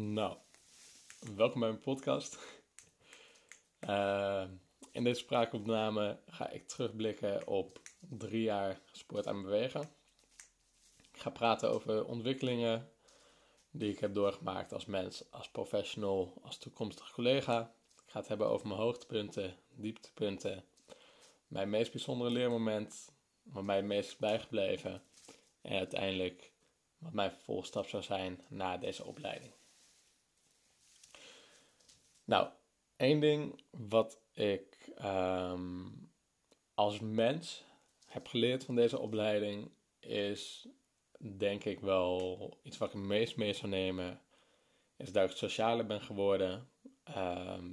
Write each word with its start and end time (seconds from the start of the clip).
Nou, 0.00 0.36
welkom 1.36 1.60
bij 1.60 1.68
mijn 1.68 1.80
podcast. 1.80 2.38
Uh, 3.80 4.44
in 4.92 5.04
deze 5.04 5.20
spraakopname 5.20 6.18
ga 6.26 6.50
ik 6.50 6.68
terugblikken 6.68 7.46
op 7.46 7.80
drie 8.00 8.42
jaar 8.42 8.80
sport 8.92 9.26
en 9.26 9.42
bewegen. 9.42 9.90
Ik 11.12 11.20
ga 11.20 11.30
praten 11.30 11.70
over 11.70 12.04
ontwikkelingen 12.04 12.90
die 13.70 13.92
ik 13.92 13.98
heb 13.98 14.14
doorgemaakt 14.14 14.72
als 14.72 14.86
mens, 14.86 15.30
als 15.30 15.50
professional, 15.50 16.40
als 16.42 16.58
toekomstig 16.58 17.12
collega. 17.12 17.74
Ik 18.04 18.10
ga 18.10 18.18
het 18.18 18.28
hebben 18.28 18.48
over 18.48 18.66
mijn 18.66 18.80
hoogtepunten, 18.80 19.56
dieptepunten, 19.68 20.64
mijn 21.46 21.70
meest 21.70 21.92
bijzondere 21.92 22.30
leermoment, 22.30 23.12
wat 23.42 23.64
mij 23.64 23.76
het 23.76 23.84
meest 23.84 24.08
is 24.08 24.16
bijgebleven 24.16 25.02
en 25.62 25.78
uiteindelijk 25.78 26.52
wat 26.98 27.12
mijn 27.12 27.30
vervolgstap 27.30 27.86
zou 27.86 28.02
zijn 28.02 28.44
na 28.48 28.76
deze 28.76 29.04
opleiding. 29.04 29.52
Nou, 32.28 32.48
één 32.96 33.20
ding 33.20 33.60
wat 33.70 34.20
ik 34.32 34.92
ehm, 34.96 35.86
als 36.74 37.00
mens 37.00 37.64
heb 38.06 38.26
geleerd 38.26 38.64
van 38.64 38.74
deze 38.74 38.98
opleiding 38.98 39.70
is, 40.00 40.68
denk 41.18 41.64
ik 41.64 41.80
wel, 41.80 42.58
iets 42.62 42.78
wat 42.78 42.88
ik 42.88 42.94
het 42.94 43.04
meest 43.04 43.36
mee 43.36 43.52
zou 43.52 43.70
nemen, 43.70 44.20
is 44.96 45.12
dat 45.12 45.30
ik 45.30 45.36
socialer 45.36 45.86
ben 45.86 46.00
geworden, 46.00 46.68
ehm, 47.04 47.70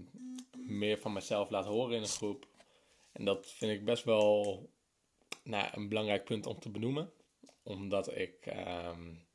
meer 0.57 0.97
van 0.97 1.13
mezelf 1.13 1.49
laat 1.49 1.65
horen 1.65 1.95
in 1.95 2.01
een 2.01 2.07
groep. 2.07 2.47
En 3.11 3.25
dat 3.25 3.51
vind 3.51 3.71
ik 3.71 3.85
best 3.85 4.03
wel 4.03 4.69
nou, 5.43 5.67
een 5.71 5.89
belangrijk 5.89 6.23
punt 6.23 6.45
om 6.45 6.59
te 6.59 6.69
benoemen, 6.69 7.11
omdat 7.63 8.17
ik, 8.17 8.45
um, 8.45 9.25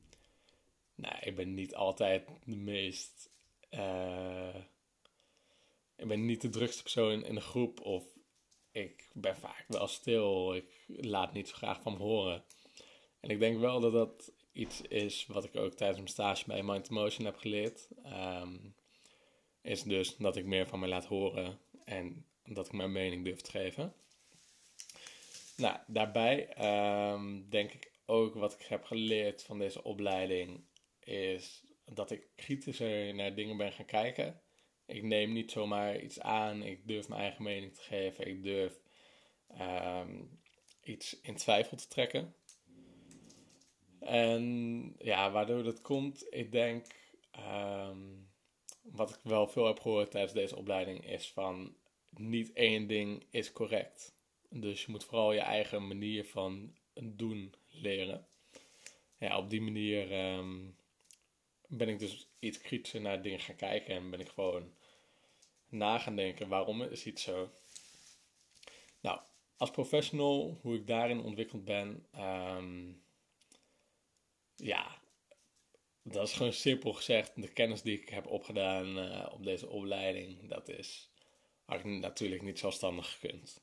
nou, 0.95 1.15
ik 1.21 1.35
ben 1.35 1.53
niet 1.53 1.75
altijd 1.75 2.27
de 2.43 2.55
meest 2.55 3.29
uh, 3.71 4.55
ik 6.01 6.07
ben 6.07 6.25
niet 6.25 6.41
de 6.41 6.49
drukste 6.49 6.81
persoon 6.81 7.25
in 7.25 7.35
de 7.35 7.41
groep 7.41 7.81
of 7.81 8.03
ik 8.71 9.09
ben 9.13 9.37
vaak 9.37 9.65
wel 9.67 9.87
stil. 9.87 10.55
Ik 10.55 10.83
laat 10.87 11.33
niet 11.33 11.47
zo 11.47 11.55
graag 11.55 11.81
van 11.81 11.93
me 11.93 11.99
horen. 11.99 12.43
En 13.19 13.29
ik 13.29 13.39
denk 13.39 13.59
wel 13.59 13.79
dat 13.79 13.93
dat 13.93 14.31
iets 14.51 14.81
is 14.81 15.25
wat 15.25 15.43
ik 15.43 15.55
ook 15.55 15.73
tijdens 15.73 15.97
mijn 15.97 16.09
stage 16.09 16.45
bij 16.47 16.63
Mind 16.63 16.89
Motion 16.89 17.25
heb 17.25 17.37
geleerd. 17.37 17.87
Um, 18.05 18.75
is 19.61 19.83
dus 19.83 20.15
dat 20.15 20.35
ik 20.35 20.45
meer 20.45 20.67
van 20.67 20.79
me 20.79 20.87
laat 20.87 21.05
horen 21.05 21.59
en 21.83 22.25
dat 22.43 22.65
ik 22.65 22.71
mijn 22.71 22.91
mening 22.91 23.25
durf 23.25 23.41
te 23.41 23.51
geven. 23.51 23.93
Nou, 25.57 25.77
daarbij 25.87 26.57
um, 27.13 27.49
denk 27.49 27.73
ik 27.73 27.91
ook 28.05 28.33
wat 28.33 28.53
ik 28.53 28.61
heb 28.61 28.83
geleerd 28.83 29.43
van 29.43 29.59
deze 29.59 29.83
opleiding 29.83 30.63
is 30.99 31.63
dat 31.85 32.11
ik 32.11 32.27
kritischer 32.35 33.15
naar 33.15 33.35
dingen 33.35 33.57
ben 33.57 33.71
gaan 33.71 33.85
kijken 33.85 34.41
ik 34.91 35.03
neem 35.03 35.33
niet 35.33 35.51
zomaar 35.51 35.99
iets 35.99 36.19
aan. 36.19 36.63
Ik 36.63 36.87
durf 36.87 37.07
mijn 37.07 37.21
eigen 37.21 37.43
mening 37.43 37.75
te 37.75 37.81
geven. 37.81 38.27
Ik 38.27 38.43
durf 38.43 38.79
um, 39.61 40.39
iets 40.83 41.21
in 41.21 41.35
twijfel 41.35 41.77
te 41.77 41.87
trekken. 41.87 42.35
En 43.99 44.95
ja, 44.99 45.31
waardoor 45.31 45.63
dat 45.63 45.81
komt, 45.81 46.25
ik 46.29 46.51
denk, 46.51 46.85
um, 47.37 48.29
wat 48.81 49.09
ik 49.09 49.19
wel 49.23 49.47
veel 49.47 49.65
heb 49.65 49.79
gehoord 49.79 50.11
tijdens 50.11 50.33
deze 50.33 50.55
opleiding, 50.55 51.07
is 51.07 51.31
van 51.31 51.75
niet 52.09 52.53
één 52.53 52.87
ding 52.87 53.25
is 53.29 53.51
correct. 53.51 54.15
Dus 54.49 54.85
je 54.85 54.91
moet 54.91 55.03
vooral 55.03 55.33
je 55.33 55.39
eigen 55.39 55.87
manier 55.87 56.25
van 56.25 56.75
doen 57.03 57.53
leren. 57.67 58.27
Ja, 59.17 59.37
op 59.37 59.49
die 59.49 59.61
manier 59.61 60.33
um, 60.37 60.75
ben 61.67 61.89
ik 61.89 61.99
dus 61.99 62.27
iets 62.39 62.57
kritischer 62.57 63.01
naar 63.01 63.21
dingen 63.21 63.39
gaan 63.39 63.55
kijken 63.55 63.95
en 63.95 64.09
ben 64.09 64.19
ik 64.19 64.29
gewoon 64.29 64.73
na 65.71 65.99
gaan 65.99 66.15
denken 66.15 66.47
waarom 66.47 66.81
is 66.81 67.05
iets 67.05 67.23
zo. 67.23 67.49
Nou, 69.01 69.19
als 69.57 69.71
professional, 69.71 70.57
hoe 70.61 70.75
ik 70.75 70.87
daarin 70.87 71.21
ontwikkeld 71.21 71.65
ben, 71.65 72.05
um, 72.17 73.03
ja, 74.55 75.01
dat 76.03 76.27
is 76.27 76.33
gewoon 76.33 76.53
simpel 76.53 76.93
gezegd. 76.93 77.41
De 77.41 77.53
kennis 77.53 77.81
die 77.81 78.01
ik 78.01 78.09
heb 78.09 78.27
opgedaan 78.27 78.97
uh, 78.97 79.27
op 79.31 79.43
deze 79.43 79.69
opleiding, 79.69 80.49
dat 80.49 80.69
is, 80.69 81.11
had 81.65 81.79
ik 81.79 81.85
natuurlijk 81.85 82.41
niet 82.41 82.59
zelfstandig 82.59 83.11
gekund. 83.11 83.61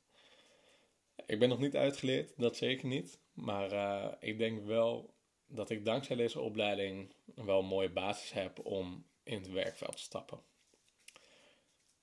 Ik 1.26 1.38
ben 1.38 1.48
nog 1.48 1.58
niet 1.58 1.76
uitgeleerd, 1.76 2.32
dat 2.36 2.56
zeker 2.56 2.86
niet. 2.88 3.20
Maar 3.32 3.72
uh, 3.72 4.12
ik 4.20 4.38
denk 4.38 4.64
wel 4.64 5.14
dat 5.46 5.70
ik 5.70 5.84
dankzij 5.84 6.16
deze 6.16 6.40
opleiding 6.40 7.12
wel 7.34 7.58
een 7.58 7.66
mooie 7.66 7.90
basis 7.90 8.32
heb 8.32 8.66
om 8.66 9.06
in 9.22 9.38
het 9.38 9.50
werkveld 9.50 9.96
te 9.96 10.02
stappen. 10.02 10.40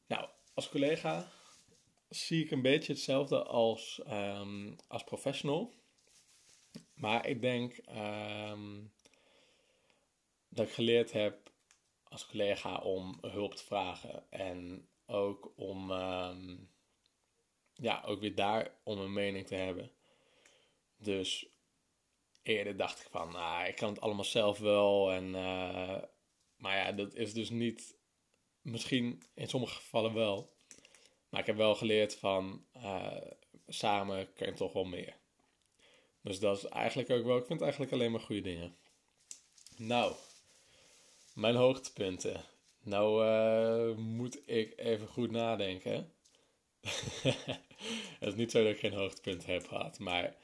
Nou, 0.07 0.29
als 0.53 0.69
collega 0.69 1.31
zie 2.09 2.43
ik 2.43 2.51
een 2.51 2.61
beetje 2.61 2.93
hetzelfde 2.93 3.43
als, 3.43 4.01
um, 4.07 4.75
als 4.87 5.03
professional. 5.03 5.73
Maar 6.93 7.27
ik 7.27 7.41
denk 7.41 7.77
um, 8.49 8.93
dat 10.49 10.67
ik 10.67 10.73
geleerd 10.73 11.11
heb 11.11 11.51
als 12.03 12.27
collega 12.27 12.77
om 12.77 13.17
hulp 13.21 13.55
te 13.55 13.63
vragen. 13.63 14.31
En 14.31 14.87
ook 15.05 15.51
om 15.55 15.91
um, 15.91 16.69
ja, 17.73 18.03
ook 18.05 18.19
weer 18.19 18.35
daar 18.35 18.75
om 18.83 18.99
een 18.99 19.13
mening 19.13 19.47
te 19.47 19.55
hebben. 19.55 19.91
Dus 20.97 21.47
eerder 22.43 22.77
dacht 22.77 23.01
ik 23.01 23.07
van, 23.11 23.31
nou, 23.31 23.67
ik 23.67 23.75
kan 23.75 23.89
het 23.89 24.01
allemaal 24.01 24.23
zelf 24.23 24.59
wel. 24.59 25.11
En, 25.11 25.25
uh, 25.25 26.01
maar 26.55 26.77
ja, 26.77 26.91
dat 26.91 27.13
is 27.13 27.33
dus 27.33 27.49
niet 27.49 27.94
Misschien 28.65 29.23
in 29.33 29.47
sommige 29.47 29.75
gevallen 29.75 30.13
wel. 30.13 30.53
Maar 31.29 31.39
ik 31.39 31.45
heb 31.45 31.55
wel 31.55 31.75
geleerd 31.75 32.15
van 32.15 32.65
uh, 32.75 33.17
samen 33.67 34.33
kan 34.33 34.47
je 34.47 34.53
toch 34.53 34.73
wel 34.73 34.85
meer. 34.85 35.15
Dus 36.21 36.39
dat 36.39 36.57
is 36.57 36.65
eigenlijk 36.65 37.09
ook 37.09 37.25
wel, 37.25 37.37
ik 37.37 37.45
vind 37.45 37.61
eigenlijk 37.61 37.91
alleen 37.91 38.11
maar 38.11 38.19
goede 38.19 38.41
dingen. 38.41 38.75
Nou, 39.77 40.13
mijn 41.33 41.55
hoogtepunten. 41.55 42.43
Nou 42.83 43.25
uh, 43.25 43.97
moet 43.97 44.49
ik 44.49 44.73
even 44.79 45.07
goed 45.07 45.31
nadenken. 45.31 46.11
het 48.19 48.27
is 48.27 48.35
niet 48.35 48.51
zo 48.51 48.63
dat 48.63 48.73
ik 48.73 48.79
geen 48.79 48.93
hoogtepunt 48.93 49.45
heb 49.45 49.67
gehad, 49.67 49.99
maar 49.99 50.35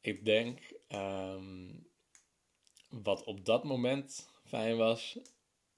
ik 0.00 0.24
denk 0.24 0.58
um, 0.88 1.86
wat 2.88 3.24
op 3.24 3.44
dat 3.44 3.64
moment 3.64 4.28
fijn 4.44 4.76
was, 4.76 5.18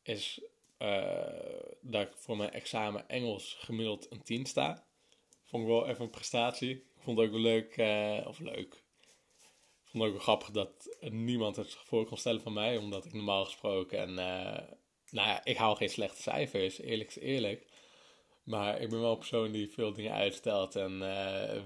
is 0.03 0.41
uh, 0.79 1.71
dat 1.81 2.03
ik 2.03 2.13
voor 2.17 2.37
mijn 2.37 2.51
examen 2.51 3.09
Engels 3.09 3.57
gemiddeld 3.59 4.07
een 4.11 4.23
10 4.23 4.47
sta. 4.47 4.87
Vond 5.45 5.63
ik 5.63 5.69
wel 5.69 5.87
even 5.89 6.05
een 6.05 6.11
prestatie. 6.11 6.87
Vond 6.99 7.19
het 7.19 7.27
ook 7.27 7.33
wel 7.33 7.43
leuk, 7.43 7.77
uh, 7.77 8.27
of 8.27 8.39
leuk. 8.39 8.85
Vond 9.85 10.05
ook 10.05 10.11
wel 10.11 10.21
grappig 10.21 10.51
dat 10.51 10.97
niemand 11.01 11.57
het 11.57 11.75
voor 11.75 12.07
kon 12.07 12.17
stellen 12.17 12.41
van 12.41 12.53
mij, 12.53 12.77
omdat 12.77 13.05
ik 13.05 13.13
normaal 13.13 13.45
gesproken 13.45 13.99
en 13.99 14.11
uh, 14.11 14.77
nou 15.11 15.29
ja, 15.29 15.45
ik 15.45 15.57
haal 15.57 15.75
geen 15.75 15.89
slechte 15.89 16.23
cijfers, 16.23 16.81
eerlijk 16.81 17.09
is 17.09 17.19
eerlijk. 17.19 17.67
Maar 18.43 18.81
ik 18.81 18.91
ben 18.91 19.01
wel 19.01 19.11
een 19.11 19.19
persoon 19.19 19.53
die 19.53 19.71
veel 19.71 19.93
dingen 19.93 20.13
uitstelt 20.13 20.77
en 20.77 20.99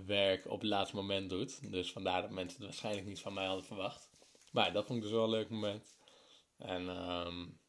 werk 0.06 0.46
op 0.46 0.60
het 0.60 0.68
laatste 0.68 0.96
moment 0.96 1.30
doet. 1.30 1.72
Dus 1.72 1.92
vandaar 1.92 2.22
dat 2.22 2.30
mensen 2.30 2.58
het 2.58 2.66
waarschijnlijk 2.66 3.06
niet 3.06 3.20
van 3.20 3.34
mij 3.34 3.46
hadden 3.46 3.64
verwacht. 3.64 4.10
Maar 4.52 4.72
dat 4.72 4.86
vond 4.86 4.98
ik 4.98 5.04
dus 5.04 5.12
wel 5.12 5.24
een 5.24 5.30
leuk 5.30 5.50
moment. 5.50 5.98
En 6.58 6.88
um, 6.88 7.60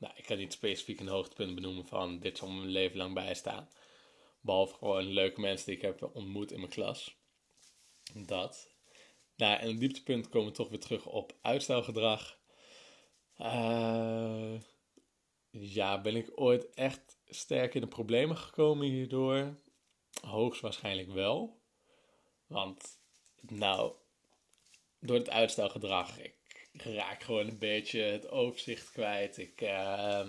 nou, 0.00 0.14
ik 0.16 0.24
kan 0.24 0.38
niet 0.38 0.52
specifiek 0.52 1.00
een 1.00 1.08
hoogtepunt 1.08 1.54
benoemen 1.54 1.86
van 1.86 2.18
dit 2.18 2.38
zal 2.38 2.48
mijn 2.48 2.68
leven 2.68 2.96
lang 2.96 3.14
bijstaan. 3.14 3.68
Behalve 4.40 4.74
gewoon 4.74 5.04
leuke 5.04 5.40
mensen 5.40 5.66
die 5.66 5.76
ik 5.76 5.82
heb 5.82 6.10
ontmoet 6.12 6.52
in 6.52 6.58
mijn 6.58 6.70
klas. 6.70 7.16
Dat. 8.14 8.70
Nou, 9.36 9.60
en 9.60 9.68
het 9.68 9.80
dieptepunt 9.80 10.28
komen 10.28 10.48
we 10.48 10.54
toch 10.54 10.68
weer 10.68 10.80
terug 10.80 11.06
op 11.06 11.36
uitstelgedrag. 11.42 12.38
Uh, 13.38 14.60
ja, 15.50 16.00
ben 16.00 16.16
ik 16.16 16.30
ooit 16.34 16.70
echt 16.70 17.18
sterk 17.26 17.74
in 17.74 17.80
de 17.80 17.86
problemen 17.86 18.36
gekomen 18.36 18.86
hierdoor? 18.86 19.60
Hoogstwaarschijnlijk 20.20 21.12
wel. 21.12 21.60
Want, 22.46 23.00
nou, 23.40 23.94
door 25.00 25.16
het 25.16 25.30
uitstelgedrag, 25.30 26.18
ik 26.18 26.39
raak 26.72 27.22
gewoon 27.22 27.46
een 27.48 27.58
beetje 27.58 28.00
het 28.00 28.28
overzicht 28.28 28.92
kwijt. 28.92 29.38
Ik, 29.38 29.60
uh, 29.60 30.26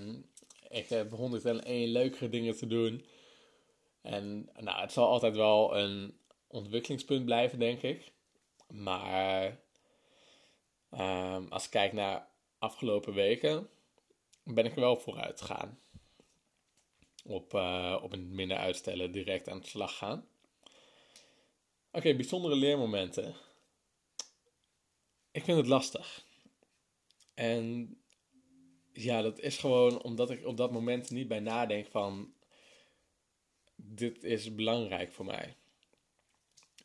ik 0.70 0.90
heb 0.90 1.12
101 1.12 1.88
leukere 1.88 2.30
dingen 2.30 2.58
te 2.58 2.68
doen. 2.68 3.06
En 4.02 4.50
nou, 4.60 4.82
het 4.82 4.92
zal 4.92 5.08
altijd 5.08 5.36
wel 5.36 5.78
een 5.78 6.18
ontwikkelingspunt 6.48 7.26
blijven, 7.26 7.60
denk 7.60 7.82
ik. 7.82 8.12
Maar 8.68 9.60
uh, 10.92 11.38
als 11.50 11.66
ik 11.66 11.72
kijk 11.72 11.94
naar 11.94 12.28
afgelopen 12.60 13.14
weken, 13.14 13.70
ben 14.44 14.66
ik 14.66 14.76
er 14.76 14.82
wel 14.82 15.00
vooruit 15.00 15.42
gegaan. 15.42 15.80
Op, 17.24 17.54
uh, 17.54 18.00
op 18.02 18.14
een 18.14 18.36
minder 18.36 18.58
uitstellen, 18.58 19.12
direct 19.12 19.50
aan 19.50 19.60
de 19.60 19.68
slag 19.68 19.98
gaan. 19.98 20.28
Oké, 21.92 22.16
bijzondere 22.16 22.56
leermomenten. 22.56 23.36
Ik 25.32 25.44
vind 25.44 25.58
het 25.58 25.68
lastig. 25.68 26.26
En 27.34 27.96
ja, 28.94 29.22
dat 29.22 29.40
is 29.40 29.58
gewoon 29.58 30.02
omdat 30.02 30.30
ik 30.30 30.46
op 30.46 30.58
dat 30.58 30.72
moment 30.72 31.10
niet 31.10 31.28
bij 31.28 31.40
nadenk 31.40 31.88
van 31.88 32.34
dit 33.76 34.24
is 34.24 34.56
belangrijk 34.56 35.12
voor 35.12 35.26
mij. 35.26 35.56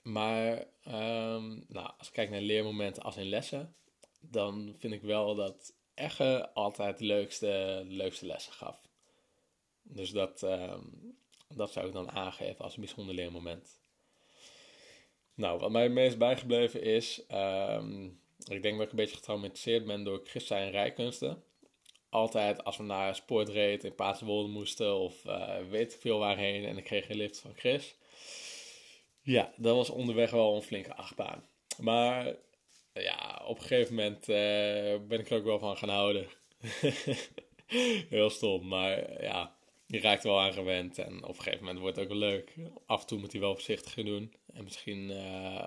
Maar 0.02 0.66
ehm, 0.82 1.60
nou, 1.68 1.90
als 1.98 2.06
ik 2.06 2.12
kijk 2.12 2.30
naar 2.30 2.40
leermomenten 2.40 3.02
als 3.02 3.16
in 3.16 3.28
lessen, 3.28 3.74
dan 4.20 4.74
vind 4.78 4.92
ik 4.92 5.02
wel 5.02 5.34
dat 5.34 5.74
Egge 5.94 6.50
altijd 6.54 6.98
de 6.98 7.04
leukste, 7.04 7.82
leukste 7.88 8.26
lessen 8.26 8.52
gaf. 8.52 8.88
Dus 9.82 10.10
dat, 10.10 10.42
ehm, 10.42 10.84
dat 11.48 11.72
zou 11.72 11.86
ik 11.86 11.92
dan 11.92 12.10
aangeven 12.10 12.64
als 12.64 12.74
een 12.74 12.80
bijzonder 12.80 13.14
leermoment. 13.14 13.80
Nou, 15.34 15.58
wat 15.58 15.70
mij 15.70 15.82
het 15.82 15.92
meest 15.92 16.18
bijgebleven 16.18 16.82
is, 16.82 17.24
um, 17.32 18.20
ik 18.44 18.62
denk 18.62 18.76
dat 18.76 18.84
ik 18.84 18.90
een 18.90 18.96
beetje 18.96 19.16
getraumatiseerd 19.16 19.86
ben 19.86 20.04
door 20.04 20.20
Christa 20.24 20.58
en 20.58 20.70
rijkunsten. 20.70 21.42
Altijd 22.08 22.64
als 22.64 22.76
we 22.76 22.82
naar 22.82 23.14
sportreed 23.14 23.84
in 23.84 23.94
Paaswolde 23.94 24.48
moesten 24.48 24.94
of 24.94 25.24
uh, 25.24 25.56
weet 25.70 25.94
ik 25.94 26.00
veel 26.00 26.18
waarheen 26.18 26.64
en 26.64 26.76
ik 26.76 26.84
kreeg 26.84 27.08
een 27.08 27.16
lift 27.16 27.38
van 27.38 27.52
Chris. 27.56 27.94
Ja, 29.22 29.52
dat 29.56 29.76
was 29.76 29.90
onderweg 29.90 30.30
wel 30.30 30.56
een 30.56 30.62
flinke 30.62 30.94
achtbaan. 30.94 31.44
Maar 31.78 32.36
ja, 32.92 33.42
op 33.46 33.56
een 33.56 33.62
gegeven 33.62 33.94
moment 33.94 34.28
uh, 34.28 34.36
ben 35.08 35.20
ik 35.20 35.30
er 35.30 35.36
ook 35.36 35.44
wel 35.44 35.58
van 35.58 35.76
gaan 35.76 35.88
houden. 35.88 36.26
Heel 38.08 38.30
stom, 38.30 38.68
maar 38.68 39.22
ja, 39.22 39.56
je 39.86 40.00
raakt 40.00 40.22
wel 40.22 40.40
aan 40.40 40.52
gewend 40.52 40.98
en 40.98 41.24
op 41.24 41.36
een 41.36 41.42
gegeven 41.42 41.64
moment 41.64 41.78
wordt 41.78 41.96
het 41.96 42.04
ook 42.04 42.10
wel 42.10 42.28
leuk. 42.28 42.54
Af 42.86 43.00
en 43.00 43.06
toe 43.06 43.18
moet 43.18 43.32
hij 43.32 43.40
wel 43.40 43.54
voorzichtiger 43.54 44.04
doen 44.04 44.34
en 44.52 44.64
misschien 44.64 45.10
uh, 45.10 45.66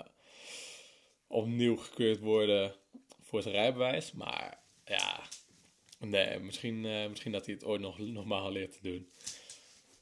opnieuw 1.29 1.77
gekeurd 1.77 2.19
worden 2.19 2.75
voor 3.21 3.41
zijn 3.41 3.53
rijbewijs. 3.53 4.11
Maar 4.11 4.59
ja, 4.85 5.19
nee, 5.99 6.39
misschien, 6.39 6.83
uh, 6.83 7.07
misschien 7.07 7.31
dat 7.31 7.45
hij 7.45 7.53
het 7.55 7.63
ooit 7.63 7.81
nog, 7.81 8.25
maar 8.25 8.51
leert 8.51 8.71
te 8.71 8.81
doen. 8.81 9.09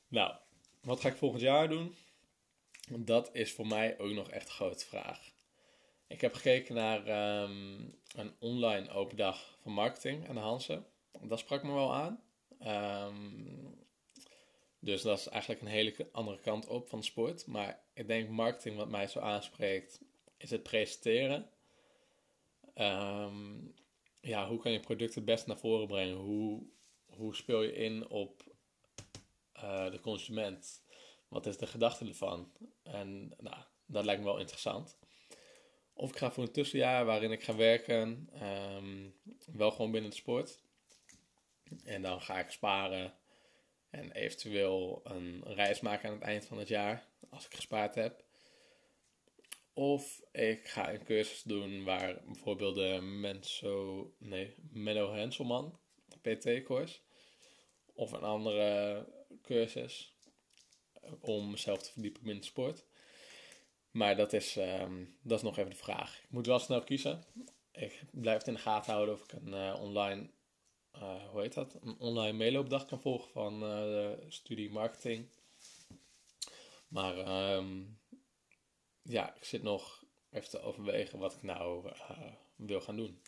Nou, 0.07 0.35
wat 0.81 0.99
ga 0.99 1.09
ik 1.09 1.15
volgend 1.15 1.41
jaar 1.41 1.69
doen? 1.69 1.95
Dat 2.89 3.29
is 3.33 3.51
voor 3.51 3.67
mij 3.67 3.99
ook 3.99 4.11
nog 4.11 4.29
echt 4.29 4.45
een 4.45 4.53
grote 4.53 4.85
vraag. 4.85 5.31
Ik 6.07 6.21
heb 6.21 6.33
gekeken 6.33 6.75
naar 6.75 7.05
ehm, 7.07 7.79
een 8.15 8.35
online 8.39 8.89
open 8.89 9.17
dag 9.17 9.57
van 9.61 9.71
marketing 9.71 10.27
aan 10.27 10.35
de 10.35 10.41
Hansen. 10.41 10.85
Dat 11.21 11.39
sprak 11.39 11.63
me 11.63 11.73
wel 11.73 11.93
aan. 11.93 12.23
Um, 13.07 13.85
dus 14.79 15.01
dat 15.01 15.19
is 15.19 15.27
eigenlijk 15.27 15.61
een 15.61 15.67
hele 15.67 16.09
andere 16.11 16.39
kant 16.39 16.67
op 16.67 16.89
van 16.89 17.03
sport. 17.03 17.45
Maar 17.45 17.83
ik 17.93 18.07
denk 18.07 18.29
marketing 18.29 18.77
wat 18.77 18.89
mij 18.89 19.07
zo 19.07 19.19
aanspreekt, 19.19 20.01
is 20.37 20.49
het 20.49 20.63
presenteren. 20.63 21.49
Um, 22.75 23.73
ja, 24.21 24.47
hoe 24.47 24.59
kan 24.59 24.71
je 24.71 24.79
product 24.79 25.15
het 25.15 25.25
best 25.25 25.47
naar 25.47 25.57
voren 25.57 25.87
brengen? 25.87 26.15
Hoe, 26.15 26.63
hoe 27.05 27.35
speel 27.35 27.61
je 27.61 27.73
in 27.73 28.07
op 28.09 28.43
uh, 29.55 29.91
de 29.91 29.99
consument? 29.99 30.83
Wat 31.27 31.45
is 31.45 31.57
de 31.57 31.67
gedachte 31.67 32.05
ervan? 32.05 32.51
En 32.83 33.33
nou, 33.37 33.57
dat 33.85 34.05
lijkt 34.05 34.21
me 34.21 34.27
wel 34.27 34.39
interessant. 34.39 34.97
Of 35.93 36.09
ik 36.09 36.17
ga 36.17 36.31
voor 36.31 36.43
een 36.43 36.51
tussenjaar 36.51 37.05
waarin 37.05 37.31
ik 37.31 37.43
ga 37.43 37.55
werken, 37.55 38.29
um, 38.43 39.15
wel 39.53 39.71
gewoon 39.71 39.91
binnen 39.91 40.09
de 40.09 40.15
sport. 40.15 40.59
En 41.83 42.01
dan 42.01 42.21
ga 42.21 42.39
ik 42.39 42.49
sparen 42.49 43.13
en 43.89 44.11
eventueel 44.11 45.01
een 45.03 45.43
reis 45.43 45.79
maken 45.79 46.09
aan 46.09 46.15
het 46.15 46.23
eind 46.23 46.45
van 46.45 46.57
het 46.57 46.67
jaar, 46.67 47.07
als 47.29 47.45
ik 47.45 47.55
gespaard 47.55 47.95
heb. 47.95 48.23
Of 49.77 50.21
ik 50.31 50.67
ga 50.67 50.93
een 50.93 51.03
cursus 51.03 51.41
doen 51.41 51.83
waar 51.83 52.21
bijvoorbeeld 52.25 52.75
de 52.75 52.99
Menso, 53.01 54.13
nee, 54.17 54.55
Menno 54.71 55.13
Henselman, 55.13 55.79
PT-course. 56.21 56.99
Of 57.93 58.11
een 58.11 58.23
andere 58.23 59.05
cursus 59.41 60.13
om 61.19 61.51
mezelf 61.51 61.81
te 61.83 61.91
verdiepen 61.91 62.29
in 62.29 62.37
de 62.37 62.45
sport. 62.45 62.85
Maar 63.91 64.15
dat 64.15 64.33
is, 64.33 64.55
um, 64.55 65.17
dat 65.21 65.37
is 65.37 65.43
nog 65.43 65.57
even 65.57 65.71
de 65.71 65.77
vraag. 65.77 66.23
Ik 66.23 66.31
moet 66.31 66.45
wel 66.45 66.59
snel 66.59 66.83
kiezen. 66.83 67.23
Ik 67.71 68.03
blijf 68.11 68.37
het 68.37 68.47
in 68.47 68.53
de 68.53 68.59
gaten 68.59 68.93
houden 68.93 69.15
of 69.15 69.23
ik 69.23 69.31
een 69.31 69.53
uh, 69.53 69.81
online 69.81 70.29
hoe 71.31 71.41
heet 71.41 71.53
dat, 71.53 71.77
een 71.81 71.99
online 71.99 72.37
meeloopdag 72.37 72.85
kan 72.85 72.99
volgen 72.99 73.31
van 73.31 73.59
de 73.59 74.25
studie 74.27 74.71
marketing. 74.71 75.29
Maar 76.87 77.17
um, 77.55 77.99
ja, 79.07 79.35
ik 79.35 79.43
zit 79.43 79.63
nog 79.63 80.03
even 80.31 80.49
te 80.49 80.61
overwegen 80.61 81.19
wat 81.19 81.33
ik 81.33 81.41
nou 81.41 81.87
uh, 81.87 82.31
wil 82.55 82.81
gaan 82.81 82.95
doen. 82.95 83.21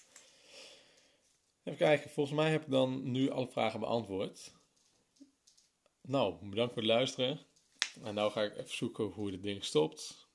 Even 1.63 1.79
kijken, 1.79 2.09
volgens 2.09 2.35
mij 2.35 2.51
heb 2.51 2.61
ik 2.61 2.69
dan 2.69 3.11
nu 3.11 3.29
alle 3.29 3.47
vragen 3.47 3.79
beantwoord. 3.79 4.53
Nou, 6.01 6.49
bedankt 6.49 6.73
voor 6.73 6.81
het 6.81 6.91
luisteren. 6.91 7.39
En 8.03 8.13
nou 8.13 8.31
ga 8.31 8.43
ik 8.43 8.57
even 8.57 8.75
zoeken 8.75 9.05
hoe 9.05 9.31
dit 9.31 9.43
ding 9.43 9.63
stopt. 9.63 10.28